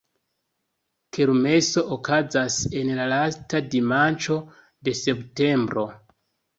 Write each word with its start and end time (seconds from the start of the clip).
Kermeso 1.17 1.83
okazas 1.97 2.57
en 2.81 2.91
la 3.03 3.07
lasta 3.13 3.65
dimanĉo 3.77 4.43
de 4.91 4.99
septembro. 5.07 5.91